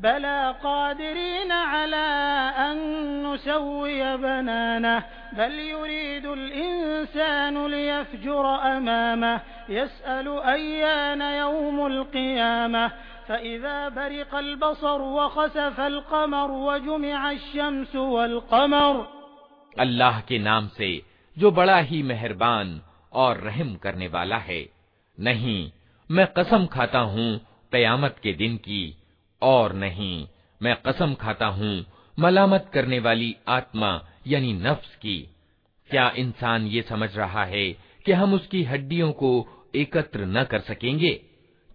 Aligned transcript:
بَلَىٰ 0.00 0.54
قَادِرِينَ 0.62 1.52
عَلَىٰ 1.52 2.52
أَن 2.56 2.76
نُّسَوِّيَ 3.26 4.16
بَنَانَهُ 4.16 5.02
بَلْ 5.32 5.52
يُرِيدُ 5.52 6.26
الْإِنسَانُ 6.26 7.66
لِيَفْجُرَ 7.66 8.46
أَمَامَهُ 8.76 9.40
يَسْأَلُ 9.68 10.28
أَيَّانَ 10.28 11.20
يَوْمُ 11.20 11.86
الْقِيَامَةِ. 11.86 12.90
فَإِذَا 13.28 13.88
بَرِقَ 13.88 14.34
الْبَصَرُ 14.34 15.00
وَخَسَفَ 15.02 15.80
الْقَمَرُ 15.80 16.50
وَجُمِعَ 16.50 17.28
الشَّمْسُ 17.28 17.96
وَالْقَمَرُ 17.96 19.02
اللہ 19.76 20.20
کے 20.26 20.38
نام 20.38 20.68
سے 20.68 21.00
جو 21.36 21.50
بڑا 21.50 21.80
ہی 21.80 22.02
مہربان 22.02 22.78
اور 23.10 23.36
رحم 23.36 23.76
کرنے 23.76 24.08
والا 24.08 24.38
ہے 24.46 24.64
نہیں 25.18 25.70
میں 26.10 26.24
قسم 26.24 26.66
کھاتا 26.66 27.02
ہوں 27.02 27.38
قیامت 27.70 28.20
کے 28.20 28.32
دن 28.32 28.56
کی 28.56 28.92
और 29.42 29.72
नहीं। 29.72 30.28
मैं 30.62 30.76
कसम 30.86 31.14
खाता 31.14 31.46
हूँ, 31.46 31.84
मलामत 32.18 32.70
करने 32.74 32.98
वाली 32.98 33.36
आत्मा, 33.48 34.08
यानी 34.26 34.52
नफ्स 34.52 34.96
की। 34.96 35.30
क्या 35.90 36.12
इंसान 36.16 36.66
ये 36.66 36.82
समझ 36.82 37.16
रहा 37.16 37.44
है 37.44 37.72
कि 38.06 38.12
हम 38.12 38.34
उसकी 38.34 38.62
हड्डियों 38.62 39.12
को 39.12 39.48
एकत्र 39.74 40.20
न 40.20 40.44
कर 40.44 40.60
सकेंगे? 40.60 41.20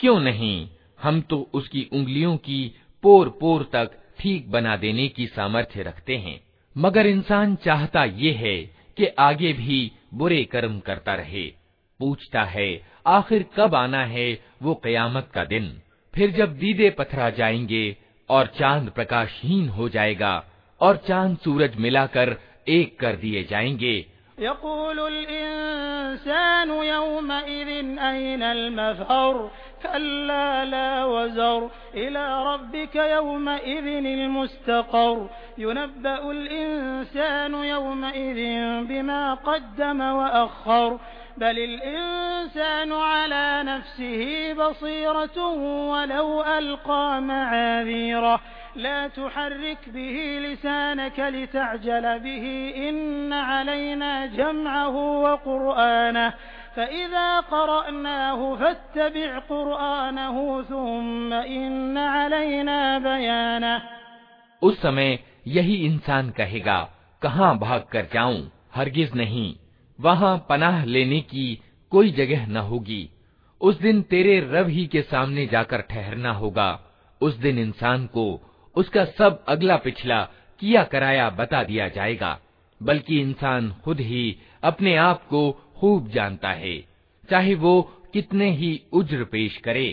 क्यों 0.00 0.20
नहीं? 0.20 0.68
हम 1.02 1.20
तो 1.20 1.50
उसकी 1.54 1.88
उंगलियों 1.92 2.36
की 2.36 2.74
पोर 3.02 3.28
पोर 3.40 3.70
तक 3.72 3.90
ठीक 4.18 4.50
बना 4.50 4.76
देने 4.76 5.08
की 5.08 5.26
सामर्थ्य 5.26 5.82
रखते 5.82 6.16
हैं। 6.16 6.40
मगर 6.78 7.06
इंसान 7.06 7.56
चाहता 7.56 8.04
ये 8.04 8.32
है 8.32 8.56
कि 8.96 9.06
आगे 9.06 9.52
भी 9.52 9.92
बुरे 10.14 10.44
कर्म 10.44 10.80
करता 10.80 11.14
रहे। 11.14 11.52
पूछता 11.98 12.44
है, 12.44 12.86
आखिर 13.06 13.46
कब 13.56 13.74
आना 13.74 14.04
है 14.04 14.44
वो 14.62 14.74
कयामत 14.74 15.30
का 15.34 15.44
दिन? 15.44 15.82
फिर 16.13 16.31
जब 16.31 16.57
दीदे 16.57 16.89
पथरा 16.89 17.29
जाएंगे 17.29 17.85
और 18.29 18.47
चांद 18.59 18.89
प्रकाशहीन 18.89 19.69
हो 19.69 19.89
जाएगा 19.89 20.33
और 20.81 20.97
चांद 20.97 21.37
सूरज 21.37 21.75
मिलाकर 21.75 22.35
एक 22.67 22.99
कर 22.99 23.15
दिए 23.15 23.43
जाएंगे 23.43 23.95
كلا 29.83 30.65
لا 30.65 31.05
وزر 31.05 31.69
إلى 31.93 32.43
ربك 32.43 32.95
يومئذ 32.95 33.87
المستقر 33.87 35.29
ينبأ 35.57 36.31
الإنسان 36.31 37.53
يومئذ 37.53 38.39
بما 38.85 39.33
قدم 39.33 40.01
وأخر 40.01 40.99
بل 41.39 41.59
الإنسان 41.59 42.91
على 42.91 43.63
نفسه 43.63 44.53
بصيرة 44.53 45.37
ولو 45.91 46.43
ألقى 46.43 47.21
معاذيره 47.21 48.41
لا 48.75 49.07
تحرك 49.07 49.89
به 49.89 50.39
لسانك 50.45 51.19
لتعجل 51.19 52.19
به 52.19 52.73
إن 52.89 53.33
علينا 53.33 54.25
جمعه 54.25 54.95
وقرآنه 55.21 56.33
فإذا 56.75 57.39
قرأناه 57.39 58.55
فاتبع 58.55 59.39
قرآنه 59.39 60.61
ثم 60.61 61.33
إن 61.33 61.97
علينا 61.97 62.99
بيانه 62.99 63.81
उस 64.61 64.81
समय 64.81 65.19
यही 65.47 65.75
इंसान 65.85 66.29
कहेगा 66.31 66.77
कहाँ 67.21 67.57
भाग 67.59 67.81
कर 67.91 68.05
जाऊं 68.13 68.41
हरगिज 68.75 69.13
नहीं 69.15 69.58
वहाँ 70.00 70.36
पनाह 70.48 70.84
लेने 70.84 71.20
की 71.20 71.62
कोई 71.92 72.10
जगह 72.10 72.46
न 72.46 72.56
होगी। 72.56 73.08
उस 73.60 73.80
दिन 73.80 74.02
तेरे 74.02 74.38
रब 74.40 74.68
ही 74.68 74.86
के 74.86 75.02
सामने 75.02 75.46
जाकर 75.46 75.80
ठहरना 75.80 76.32
होगा। 76.32 76.70
उस 77.20 77.34
दिन 77.34 77.58
इंसान 77.58 78.06
को 78.06 78.24
उसका 78.76 79.04
सब 79.04 79.44
अगला 79.48 79.76
पिछला 79.76 80.22
किया 80.60 80.84
कराया 80.84 81.28
बता 81.30 81.62
दिया 81.64 81.88
जाएगा, 81.88 82.38
बल्कि 82.80 83.20
इंसान 83.20 83.70
खुद 83.84 84.00
ही 84.00 84.36
अपने 84.62 84.96
आप 84.96 85.26
को 85.26 85.50
खूब 85.76 86.08
जानता 86.08 86.50
है, 86.50 86.78
चाहे 87.28 87.54
वो 87.54 87.80
कितने 88.12 88.50
ही 88.50 88.80
उज्र 88.92 89.24
पेश 89.24 89.56
करे। 89.56 89.86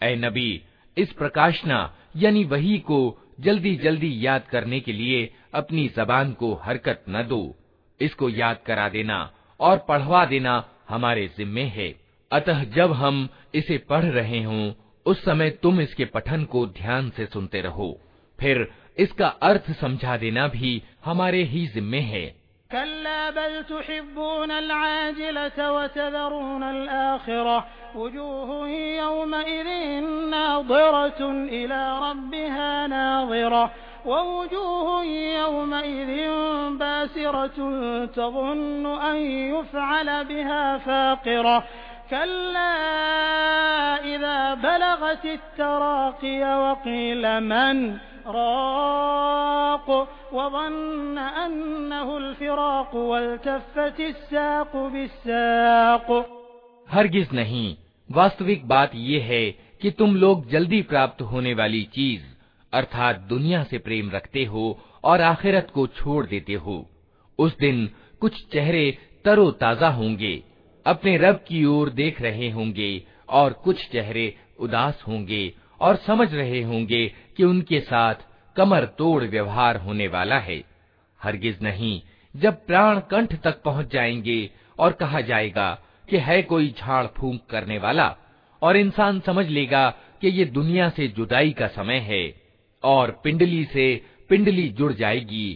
ए 0.00 0.14
नबी, 0.16 0.62
इस 0.96 1.12
प्रकाशना, 1.12 1.96
यानी 2.16 2.44
वही 2.44 2.78
को 2.78 3.18
जल्दी 3.40 3.74
जल्दी 3.76 4.14
याद 4.26 4.46
करने 4.46 4.80
के 4.80 4.92
लिए 4.92 5.32
अपनी 5.54 5.88
जबान 5.88 6.32
को 6.32 6.54
हरकत 6.54 7.04
न 7.08 7.22
दो। 7.22 7.56
इसको 8.00 8.28
याद 8.28 8.58
करा 8.66 8.88
देना 8.88 9.30
और 9.59 9.77
पढ़वा 9.87 10.25
देना 10.25 10.63
हमारे 10.89 11.27
जिम्मे 11.37 11.63
है 11.75 11.93
अतः 12.31 12.63
जब 12.75 12.91
हम 12.93 13.27
इसे 13.55 13.77
पढ़ 13.89 14.05
रहे 14.11 14.43
हों 14.43 14.71
उस 15.05 15.23
समय 15.25 15.49
तुम 15.63 15.81
इसके 15.81 16.05
पठन 16.05 16.43
को 16.45 16.65
ध्यान 16.75 17.09
से 17.09 17.25
सुनते 17.25 17.61
रहो 17.61 17.91
फिर 18.39 18.67
इसका 18.97 19.27
अर्थ 19.43 19.71
समझा 19.71 20.17
देना 20.17 20.47
भी 20.47 20.81
हमारे 21.05 21.43
ही 21.43 21.67
जिम्मे 21.67 21.99
है 21.99 22.25
كلا 22.71 23.29
بل 23.29 23.63
تحبون 23.63 24.51
العاجلة 24.51 25.71
وتذرون 25.71 26.63
الآخرة 26.63 27.65
وجوه 27.95 28.69
يومئذ 28.97 29.67
ناظرة 30.29 31.21
إلى 31.31 31.99
ربها 31.99 32.87
ناظرة 32.87 33.71
ووجوه 34.05 35.03
يومئذ 35.39 36.11
باسرة 36.77 37.57
تظن 38.05 38.85
أن 38.85 39.15
يفعل 39.55 40.25
بها 40.25 40.77
فاقرة 40.77 41.63
كلا 42.09 42.75
إذا 44.15 44.53
بلغت 44.53 45.25
التراقي 45.25 46.41
وقيل 46.59 47.39
من 47.43 47.97
راق 48.27 50.07
وظن 50.33 51.17
أنه 51.17 52.17
الفراق 52.17 52.95
والتفت 52.95 53.99
الساق 53.99 54.77
بالساق 54.77 56.25
हरगिज 56.87 57.33
नहीं 57.33 57.75
वास्तविक 58.09 58.67
बात 58.67 58.91
यह 58.95 59.23
है 59.23 59.45
कि 59.81 59.91
तुम 59.91 60.15
लोग 60.15 60.47
जल्दी 60.49 60.81
प्राप्त 60.81 61.21
होने 61.21 61.53
वाली 61.53 61.83
चीज 61.93 62.28
अर्थात 62.72 63.20
दुनिया 63.20 63.62
से 63.64 63.78
प्रेम 63.78 64.10
रखते 64.10 64.44
हो 64.44 64.78
और 65.04 65.20
आखिरत 65.20 65.70
को 65.74 65.86
छोड़ 65.86 66.24
देते 66.26 66.54
हो। 66.54 66.86
उस 67.38 67.56
दिन 67.58 67.88
कुछ 68.20 68.44
चेहरे 68.52 68.90
तरो 69.24 69.50
ताज़ा 69.50 69.88
होंगे, 69.88 70.42
अपने 70.86 71.16
रब 71.16 71.44
की 71.48 71.64
ओर 71.64 71.90
देख 71.90 72.20
रहे 72.22 72.50
होंगे 72.50 73.02
और 73.28 73.52
कुछ 73.52 73.88
चेहरे 73.90 74.34
उदास 74.58 75.04
होंगे 75.08 75.52
और 75.80 75.96
समझ 75.96 76.32
रहे 76.34 76.62
होंगे 76.62 77.06
कि 77.36 77.44
उनके 77.44 77.80
साथ 77.80 78.14
कमर 78.56 78.84
तोड़ 78.98 79.22
व्यवहार 79.24 79.76
होने 79.76 80.08
वाला 80.08 80.38
है। 80.38 80.62
हरगिज 81.20 81.58
नहीं, 81.62 82.00
जब 82.34 82.66
प्राण 82.66 83.00
कंठ 83.00 83.34
तक 83.42 83.62
पहुँच 83.62 83.92
जाएँगे 83.92 84.50
और 84.78 84.92
कहा 84.92 85.20
जाएगा 85.20 85.72
कि 86.08 86.18
है 86.18 86.42
कोई 86.42 86.74
झाड़ 86.78 87.06
फूंक 87.06 87.40
करने 87.50 87.78
वाला 87.78 88.14
और 88.62 88.76
इंसान 88.76 89.20
समझ 89.20 89.46
लेगा 89.46 89.88
कि 90.20 90.28
ये 90.28 90.44
दुनिया 90.44 90.88
से 90.88 91.08
जुदाई 91.08 91.50
का 91.50 91.66
समय 91.68 91.98
है। 92.02 92.22
और 92.83 93.11
पिंडली 93.23 93.63
से 93.73 93.87
पिंडली 94.29 94.67
जुड़ 94.69 94.93
जाएगी 94.93 95.47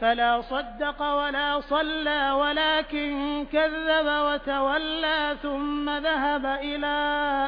فلا 0.00 0.40
صدق 0.40 1.00
ولا 1.02 1.60
صلى 1.60 2.30
ولكن 2.30 3.46
كذب 3.52 4.06
وتولى 4.06 5.36
ثم 5.42 5.90
ذهب 5.90 6.46
إلى 6.46 6.96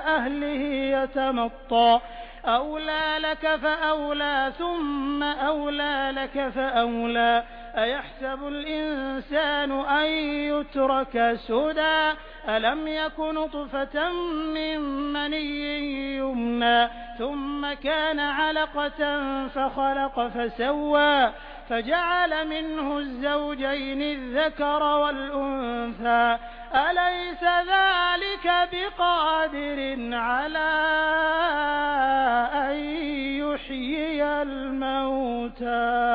أهله 0.06 0.62
يتمطى 0.98 2.00
أولى 2.44 3.16
لك 3.18 3.56
فأولى 3.56 4.52
ثم 4.58 5.22
أولى 5.22 6.12
لك 6.14 6.48
فأولى 6.48 7.44
أيحسب 7.76 8.48
الإنسان 8.48 9.72
أن 9.72 10.06
يترك 10.50 11.38
سدى 11.48 12.12
ألم 12.48 12.88
يك 12.88 13.18
نطفة 13.20 14.12
من 14.54 14.80
مني 15.12 16.16
يمنى 16.16 16.88
ثم 17.18 17.72
كان 17.72 18.20
علقة 18.20 19.00
فخلق 19.48 20.28
فسوى 20.28 21.32
فجعل 21.68 22.48
منه 22.48 22.98
الزوجين 22.98 24.02
الذكر 24.02 24.82
والأنثى 24.82 26.38
أليس 26.74 27.44
ذلك 27.44 28.68
بقادر 28.72 29.78
على 30.16 30.70
أن 32.54 32.76
يحيي 33.42 34.42
الموتى 34.42 36.10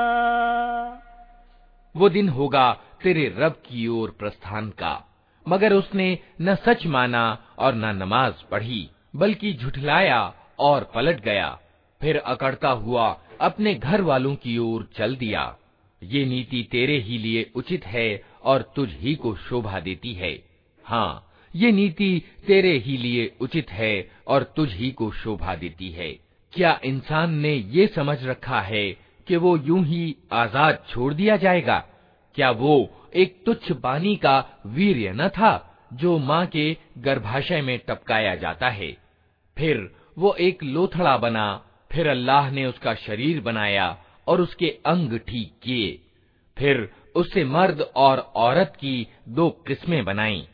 वो 1.95 2.09
दिन 2.09 2.29
होगा 2.29 2.67
तेरे 3.03 3.27
रब 3.37 3.53
की 3.65 3.87
ओर 3.87 4.09
प्रस्थान 4.19 4.69
का 4.69 4.93
मगर 5.46 5.72
उसने 5.72 6.18
न 6.40 6.54
सच 6.54 6.86
माना 6.86 7.22
और 7.58 7.74
न 7.74 7.96
नमाज़ 7.96 8.44
पढ़ी, 8.50 8.88
बल्कि 9.16 9.52
झुठलाया 9.52 10.34
और 10.58 10.90
पलट 10.94 11.20
गया। 11.20 11.58
फिर 12.00 12.16
अकड़ता 12.16 12.68
हुआ 12.68 13.08
अपने 13.40 13.74
घर 13.74 14.00
वालों 14.00 14.34
की 14.34 14.58
ओर 14.58 14.88
चल 14.96 15.16
दिया। 15.16 15.56
ये 16.02 16.24
नीति 16.24 16.68
तेरे 16.70 16.98
ही 16.98 17.18
लिए 17.18 17.50
उचित 17.54 17.84
है 17.86 18.22
और 18.42 18.62
तुझ 18.76 18.88
ही 18.92 19.14
को 19.14 19.34
शोभा 19.34 19.80
देती 19.80 20.12
है। 20.12 20.32
हाँ 20.84 21.26
ये 21.56 21.72
नीति 21.72 22.22
तेरे 22.46 22.76
ही 22.78 22.96
लिए 22.96 23.32
उचित 23.40 23.70
है 23.70 24.10
और 24.26 24.42
तुझ 24.56 24.72
ही 24.72 24.90
को 24.90 25.10
शोभा 25.12 25.54
देती 25.54 25.90
है। 25.90 26.10
क्या 26.52 26.78
इंसान 26.84 27.34
ने 27.34 27.54
ये 27.54 27.86
समझ 27.86 28.24
रखा 28.24 28.60
है 28.60 28.90
कि 29.26 29.36
वो 29.36 29.56
यूँ 29.56 29.84
ही 29.84 30.16
आज़ाद 30.32 30.84
छोड़ 30.88 31.14
दिया 31.14 31.36
जाएगा? 31.36 31.78
क्या 32.34 32.50
वो 32.50 32.99
एक 33.16 33.42
तुच्छ 33.46 33.72
पानी 33.72 34.16
का 34.16 34.62
वीर्य 34.66 35.12
न 35.12 35.28
था, 35.28 35.66
जो 35.92 36.18
माँ 36.18 36.46
के 36.46 36.76
गर्भाशय 36.98 37.60
में 37.60 37.78
टपकाया 37.78 38.34
जाता 38.34 38.68
है। 38.68 38.96
फिर 39.56 39.90
वो 40.18 40.34
एक 40.34 40.62
लोथड़ा 40.62 41.16
बना, 41.16 41.64
फिर 41.92 42.08
अल्लाह 42.08 42.50
ने 42.50 42.66
उसका 42.66 42.94
शरीर 42.94 43.40
बनाया 43.40 43.96
और 44.26 44.40
उसके 44.40 44.78
अंग 44.86 45.18
ठीक 45.18 45.52
किए। 45.62 46.00
फिर 46.56 46.90
उससे 47.14 47.44
मर्द 47.44 47.80
और 47.96 48.18
औरत 48.18 48.72
की 48.76 49.06
दो 49.28 49.50
किस्में 49.50 50.04
बनाई। 50.04 50.46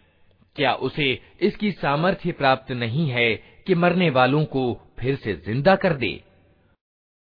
क्या 0.56 0.72
उसे 0.72 1.22
इसकी 1.40 1.72
सामर्थ्य 1.72 2.32
प्राप्त 2.32 2.72
नहीं 2.72 3.08
है 3.08 3.34
कि 3.66 3.74
मरने 3.74 4.10
वालों 4.10 4.44
को 4.44 4.80
फिर 4.98 5.16
से 5.16 5.34
ज़िंदा 5.34 5.76
कर 5.76 5.92
दे? 5.92 6.20